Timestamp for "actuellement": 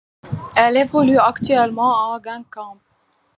1.19-2.11